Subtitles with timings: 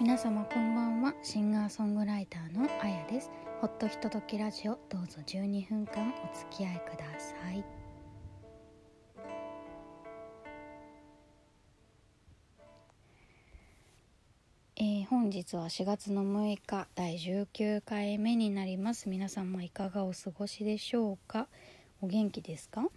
[0.00, 1.12] 皆様こんばんは。
[1.22, 3.30] シンガーソングライターのあやです。
[3.60, 7.62] ほっとひとときラジオどうぞ12分間お付き合いください。
[14.76, 19.10] えー、本日は4月の6日第19回目になります。
[19.10, 21.46] 皆様いかがお過ごしでしょうか？
[22.00, 22.88] お元気ですか？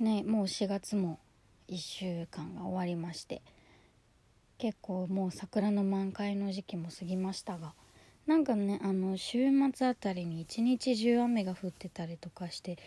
[0.00, 1.20] ねもう4月も
[1.68, 3.40] 1週間が終わりまして
[4.58, 7.74] 結構もう桜の満開の時期も過ぎましたが
[8.26, 12.78] なんかねあの週末あたりに一日中雨が降ってたりとかして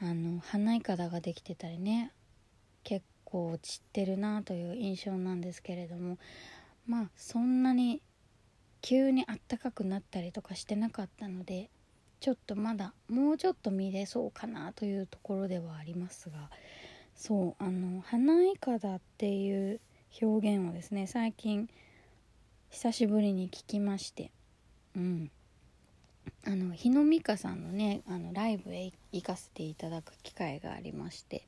[0.00, 2.12] あの花いかだができてたりね
[2.84, 6.18] 結構散ってるなという印象なんですけれども
[6.86, 8.02] まあそんなに
[8.80, 11.70] 急にあったかくなったりとかしてなかったので
[12.20, 16.50] ちょっとまだもうちょっと見れそうかなというところではありますが
[17.14, 19.80] そうあの花いかだっていう
[20.20, 21.68] 表現をですね最近
[22.70, 24.30] 久しぶりに聞きまして。
[24.96, 25.30] うん。
[26.44, 31.44] あの日野美香さんのねあのライブへ行かせていただく機会がありまして。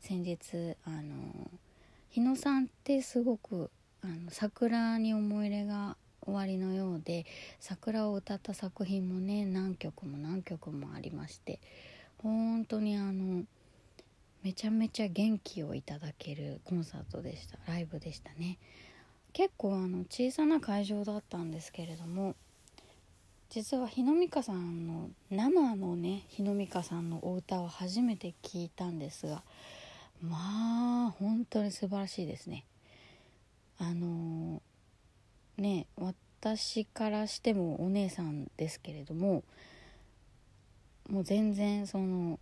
[0.00, 1.50] 先日あの
[2.10, 3.70] 日野さんってすごく
[4.02, 7.24] あの桜に思い入れが終わりのようで
[7.58, 11.60] 桜を歌った作品もね何曲も何曲もありまして。
[12.22, 13.44] 本当にあの
[14.42, 17.58] めちゃめちゃ元気をいただけるコンサートでした。
[17.66, 18.58] ライブでしたね。
[19.32, 22.34] 結構あの小さな会場だったんですけれども
[23.50, 29.42] 実は日野美香さんの生のね日野美香さんのお歌を初めて聞いたんですが
[30.20, 32.64] まあ本当に素晴らしいですね。
[33.78, 39.44] あのー、ね私からしてもお姉さんですけれども
[41.08, 42.40] もう全然その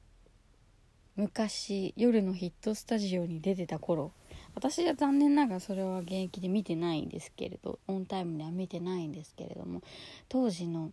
[1.17, 4.13] 昔夜のヒットスタジオに出てた頃
[4.55, 9.83] 私は残念ながらそれは現役で見てないんですけれどオンタイムでは見てないんですけれども
[10.29, 10.93] 当時の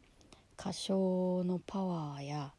[0.60, 2.52] 歌唱のパワーや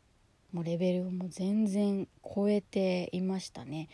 [0.53, 3.89] もうレベルも全然超えていましたね。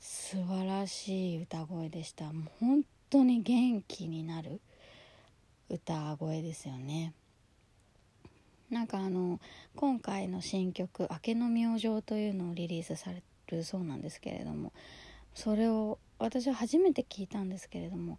[0.00, 2.24] 素晴らしい歌声でした。
[2.32, 4.60] もう本当に元気になる
[5.70, 7.12] 歌声ですよね。
[8.72, 9.38] なんかあの
[9.76, 14.72] 今回の新曲「明けの明星」というのをリリースされるそうなんですけれども
[15.34, 18.18] それを私は初めて聞いたんですけれども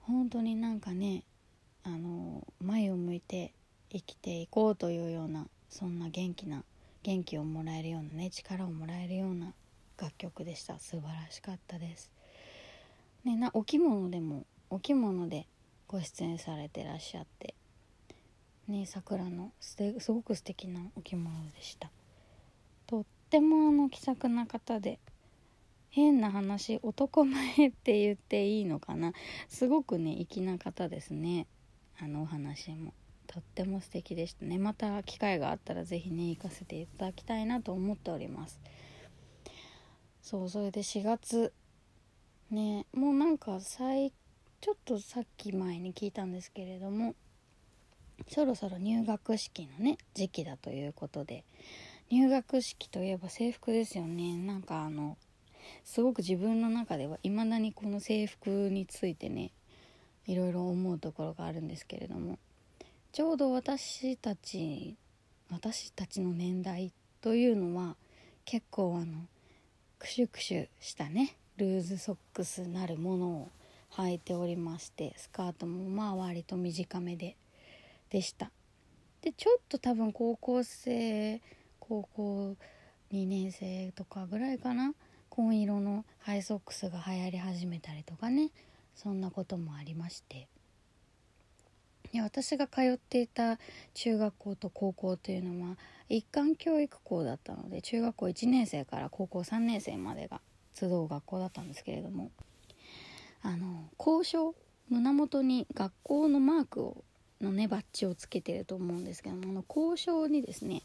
[0.00, 1.24] 本当になんかね
[1.84, 3.52] あの前を向いて
[3.90, 6.64] 生きていこうというようなそんな元気な
[7.02, 9.52] 元気をもらえるようなね力をもらえるような
[10.00, 12.10] 楽曲でした素晴らしかったです。
[13.24, 15.46] ね、なお着物でもお着物で
[15.86, 17.54] ご出演されてらっしゃって
[18.72, 21.90] ね桜のすごく素敵なお着物でした。
[22.86, 24.98] とってもあの気さくな方で
[25.90, 29.12] 変な話男前って言っていいのかな。
[29.48, 31.46] すごくね粋な方ですね。
[32.00, 32.94] あのお話も。
[33.26, 34.58] とっても素敵でしたね。
[34.58, 38.60] また機会があったら是非ね行かせていただきたいなと思っております。
[40.22, 41.52] そうそれで4月
[42.50, 44.12] ねもうなんか最
[44.60, 47.14] ちょっとさっき前に聞いたんですけれども
[48.28, 51.44] そろそろ入学式のね時期だということで。
[52.12, 54.36] 入学式といえば制服ですよね。
[54.36, 55.16] なんかあの
[55.82, 59.50] すごく自分の中ではいまだにこの制服についてね
[60.26, 62.38] いろいろ思うところがあるんですけれども。
[63.12, 64.94] ちょうど私たち
[65.50, 67.96] 私たちの年代というのは
[68.44, 69.26] 結構あの
[69.98, 73.48] クシュクシュしたねルーズソックスなるものを
[73.92, 77.36] 履いておりましてスカートもまあ割と短めで。
[78.12, 78.50] でした。
[79.22, 81.40] でちょっと多分高校生
[81.80, 82.56] 高校
[83.10, 84.94] 2年生とかぐらいかな
[85.30, 88.50] 紺色のハイソックスが流行り始めたりとかね
[88.94, 90.46] そんなこともありまして。
[92.12, 93.58] で私が通っていた
[93.94, 95.78] 中学校と高校というのは
[96.10, 100.42] 一貫教育校だったので中学校1年生から高校3年生までが
[100.74, 102.30] 集う学校だったんですけれども
[103.40, 104.54] あの校章
[104.90, 107.04] 胸元に学校のマークを
[107.42, 110.82] のねバッジをつけてると思うんですけどもあの交渉にですね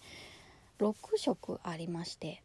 [0.79, 2.41] 6色ありまして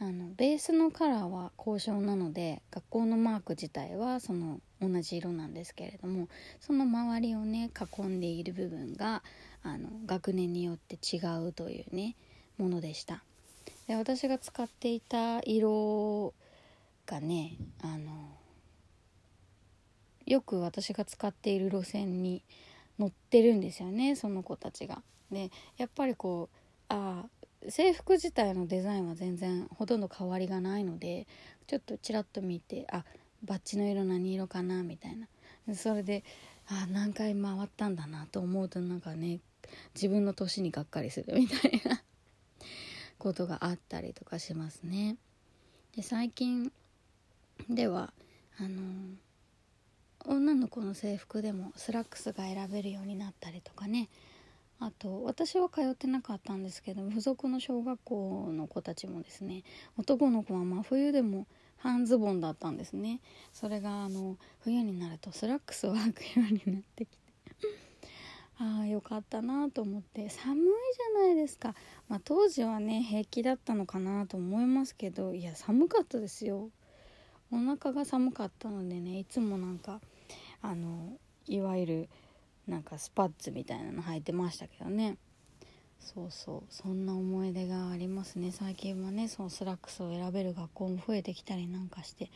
[0.00, 6.28] あのベースのカラーは交渉なので学校のマーク自体はその同じ色なんですけれども
[6.60, 9.22] その周りをね囲んでいる部分が
[9.62, 12.16] あの学年によって違うというね
[12.58, 13.24] ものでした。
[13.86, 16.34] で私が使っていた色
[17.06, 18.12] がねあの
[20.26, 22.42] よく私が使っている路線に
[22.98, 25.02] 乗ってるんですよねその子たちが。
[25.30, 26.56] でやっぱりこう
[26.88, 27.24] あ
[27.68, 31.26] 制服自体のデザインは全然ほとんど変わりがないので
[31.66, 33.04] ちょっとちらっと見てあ
[33.42, 35.16] バッジの色何色かなみたい
[35.66, 36.24] なそれで
[36.68, 39.40] あ何回回ったんだなと思うとなんかね
[39.94, 42.02] 自分の年にがっかりするみたいな
[43.18, 45.16] ことがあったりとかしますね。
[45.96, 46.72] で最近
[47.68, 48.12] では
[48.58, 49.16] あの
[50.26, 54.08] 女の子の制服でもスラックスが選べるようになったりとかね。
[54.80, 59.62] あと私は通ってなかったんですけど付属の小学校の子たちもですね
[59.96, 61.46] 男の子は真冬でも
[61.78, 63.20] 半ズボンだったんですね。
[63.52, 67.34] それがあの冬になるとスラックスを履くようになってきて。
[68.56, 70.30] ああよかったなと思って。
[70.30, 71.74] 寒いじゃないですか、
[72.08, 76.70] まあ、当時はね平気だったのかなと思いますけどいや寒かったですよ。
[77.52, 80.00] お腹が寒かったのでねいつもなんか
[80.64, 82.08] あのいわゆる
[82.66, 85.18] なんかスパッツみたいなの履いてましたけどね。
[86.00, 86.62] そうそう。
[86.70, 88.50] そんな思い出がありますね。
[88.50, 92.30] 最近はねそのスラックスを選べる学校も増えてきたりなんかして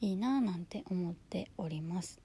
[0.00, 2.22] いいなぁなんて思っております。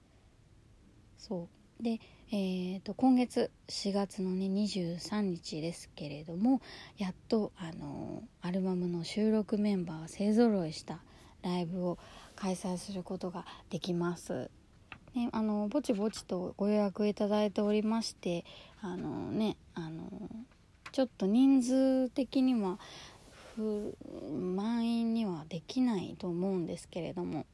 [1.17, 1.49] そ
[1.79, 1.83] う。
[1.83, 1.99] で
[2.31, 6.61] えーと、今月4月のね23日ですけれども
[6.97, 11.01] やっとあのアルバムの収録メンバーが勢ぞろいした
[11.43, 11.97] ライブを
[12.35, 14.49] 開催することができます。
[15.17, 18.45] ね、あのぼちぼちとご予約いただいておりまして
[18.83, 20.03] あのねあの
[20.91, 22.77] ちょっと人数的には
[24.31, 27.47] 満員にはできないと思うんですけれども。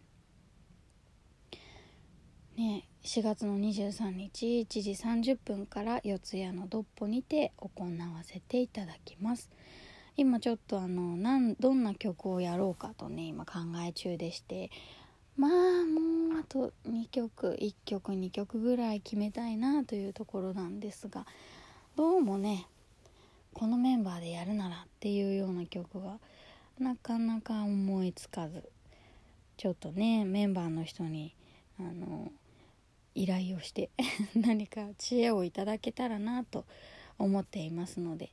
[2.57, 9.49] ね4月の23日1時30分から四谷のドッポにて行わせていただきます。
[10.15, 14.69] 今ちょっとあのなんどんな曲をやろうかとね今考え中でして
[15.37, 15.51] まあ
[15.85, 21.25] もうあと2曲1曲2曲ぐらい決めたいなというところなんですが
[21.95, 22.67] どうもね
[23.53, 26.17] このメンバーでやるならっていうような曲が
[26.79, 28.63] なかなか思いつかず
[29.57, 31.35] ちょっとねメンバーの人に
[31.79, 32.31] あの
[33.15, 33.89] 依頼をして
[34.35, 36.65] 何か知恵をいただけたらなと
[37.19, 38.31] 思っていますので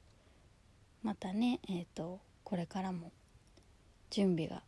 [1.03, 3.13] またねえっ、ー、とこれからも
[4.11, 4.63] 準備が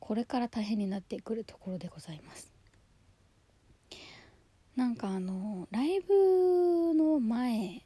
[0.00, 2.52] これから大変になってくるところでございます
[4.76, 7.82] なんかあのライブの前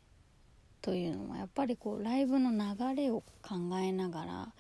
[0.81, 4.53] というのはやっぱりこうライブの流れを考えながら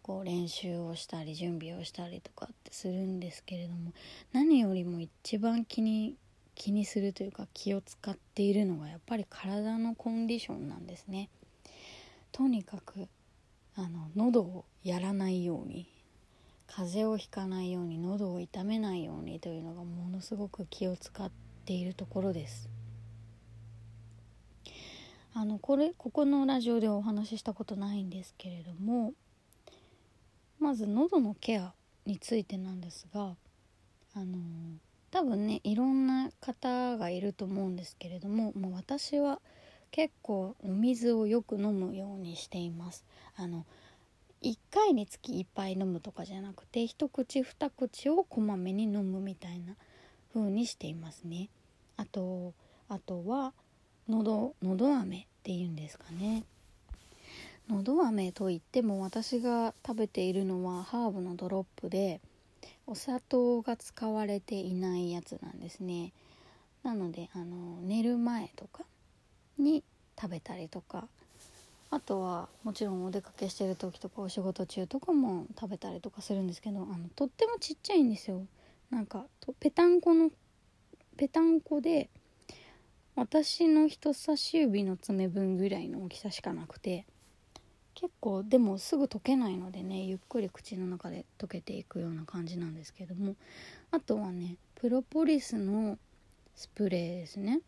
[0.00, 3.92] こう練習をしたり準備をしたりとかってするんですけれども
[4.32, 6.16] 何よりも一番気に
[6.54, 11.30] 気にするというか気を使っているのがやっぱり体のコンディションなんですね。
[12.30, 13.08] とにかく
[13.74, 15.88] あの喉をやらないように
[16.74, 21.30] 風邪をひかないように喉を痛めないようにというのがものすごく気を使っ
[21.66, 22.70] ているところです。
[25.34, 29.14] あのこれここのラジオではお話ししたことないんですけれども
[30.58, 31.72] まず喉のケア
[32.04, 33.34] についてなんですが
[34.14, 34.38] あの
[35.10, 39.40] 多分ねいろんな方がいると思うんですけれどももう私は
[39.90, 43.04] 結構お水をよく飲むようにしています。
[43.36, 43.66] あの
[44.42, 49.74] 1回につき1杯飲むとかじゃなくて一口二口をこまめに飲むみたいな
[50.34, 51.48] 風にしていますね。
[51.96, 52.52] あと
[52.88, 53.52] あとは
[54.08, 56.44] のどのど飴っていうんですかね。
[57.68, 62.20] のど飴といっても私が食べているのはハーブのドロップで
[62.86, 66.12] お砂糖が使われていないやつなんですね。
[66.82, 68.84] なのであの寝る前とか
[69.56, 69.84] に
[70.20, 71.06] 食べたりとか
[71.92, 78.46] あとはもちろんお出かけしてる時とかお仕事中とかも食べたりとかするんですけどあのとってもちっちゃいんですよ。
[78.90, 79.26] なんか
[79.60, 80.30] ぺたんこの
[81.18, 82.08] ぺたんこで
[83.14, 87.04] 私の人差し指の爪分ぐらいの大きさしかなくて
[87.94, 93.36] 結構でもすぐ溶けないのでねゆっくり口の中で溶けていくような感じなんですけども
[93.90, 95.98] あとはねプロポリスの
[96.56, 97.60] スプレーですね。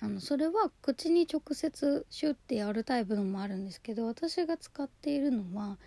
[0.00, 5.78] あのそれは口に直接シュッてやるタイプのもあるんですけど私が使っているのは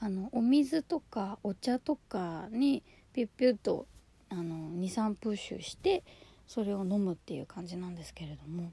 [0.00, 3.86] あのお水とかお茶とかにピュッピュッと
[4.30, 6.02] 23プッシュして
[6.46, 8.72] それを飲むっていう感じなんですけれども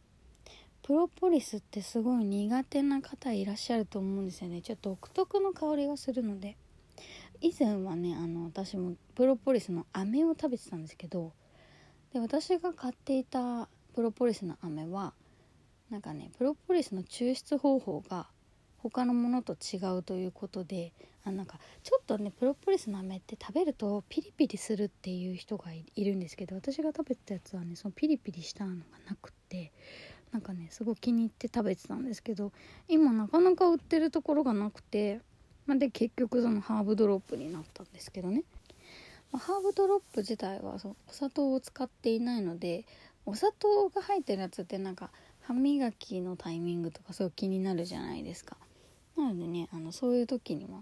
[0.84, 4.62] プロポリスってすごい苦手な方いらっしゃると思うんですよね。
[4.62, 6.56] ちょっと独特の香りがするので。
[7.42, 11.34] 以前はねあの私もプロポリスの飴を食べてたんですけど
[12.14, 15.14] で私が買っていたプロポリスの飴は
[15.90, 18.28] なんかねプロポリスの抽出方法が
[18.78, 29.72] 他のものと違うということであなんかちょっとねプロポリスの飴って食べるとピリピリするっていう人がいるんですけど私が食べたやつはねそのピリピリしたのがなくって
[30.32, 32.52] なんかねすごい気に入って食べてたんですけど
[32.88, 35.22] 今なかなか売ってるところがなくて、
[35.66, 38.44] ま、で結局そのハーブドロップになったんですけどね。
[39.32, 42.86] ま、ハーブドロップ自体はそうお砂糖を使っていないので
[43.28, 48.56] お砂糖が入ってるやつってなんか歯磨きのタイミングとかすごい気になるじゃないですか。
[49.18, 50.82] なのでねあのそういう時には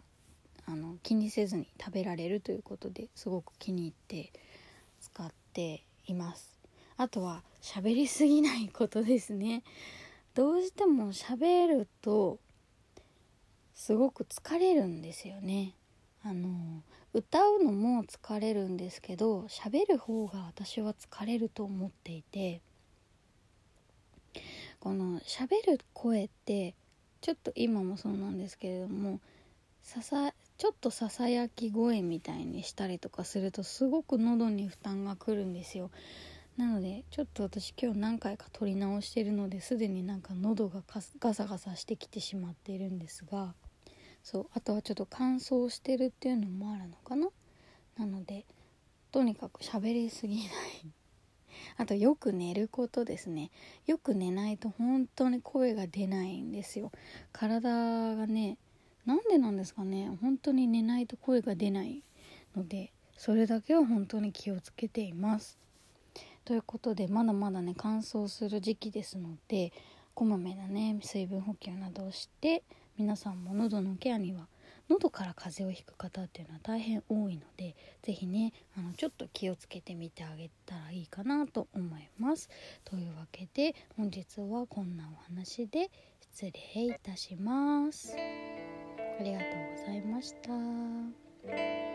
[0.67, 4.31] あの気にせずに食べられるということですごく気に入って
[5.01, 6.59] 使っています。
[6.97, 9.63] あとは喋りすぎないことですね。
[10.35, 12.37] どうしても喋ると
[13.73, 15.73] すごく疲れるんですよね。
[16.23, 16.83] あの
[17.15, 22.59] 歌うのも疲れるんですけど喋る方が私は疲れると思っていて
[24.81, 26.75] この喋る声って
[27.21, 29.21] ちょっと今もそうなんですけれども
[29.81, 35.91] ささちょっとささやき声みたいにしたりとかするとすごく喉に負担がくるんですよ。
[36.57, 40.83] なのでちょっと私今日何回か撮り直してるのですでになんか喉が
[41.19, 43.53] ガサガサしてきてしまっているんですが
[44.25, 47.27] そうあとはちょっと乾燥してるっていうのもあるのかな？
[47.95, 48.43] なので
[49.11, 50.45] とにかく喋りすぎない。
[51.77, 53.51] あとよく寝ることですね。
[53.85, 56.91] よく寝ないと本当に声が出ないんですよ。
[57.33, 58.57] 体がね
[59.05, 60.09] なんでなんですかね？
[60.19, 62.01] 本当に寝ないと声が出ない
[62.55, 65.59] のでそれだけは本当に気をつけています。
[66.45, 69.71] ということでまだまだね乾燥する時期ですので
[70.15, 72.63] こまめなね水分補給などをして
[72.97, 74.47] 皆さんも喉のケアには
[74.89, 82.49] 喉から風邪をひく方っていうのは大変多いので是非ねあのちょっと気をつけてみてあげたらいいかなと思います。
[82.83, 85.89] というわけで本日はこんなお話で
[86.21, 88.15] 失礼いたします。
[89.19, 89.49] ありがとう
[89.79, 91.94] ございました。